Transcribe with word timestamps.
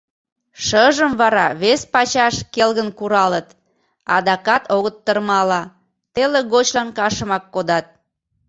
Шыжым 0.65 1.11
вара 1.21 1.47
вес 1.61 1.81
пачаш 1.93 2.35
келгын 2.53 2.89
куралыт, 2.99 3.47
адакат 4.15 4.63
огыт 4.75 4.95
тырмала, 5.05 5.61
теле 6.13 6.41
гочлан 6.51 6.89
кашымак 6.97 7.43
кодат. 7.53 7.85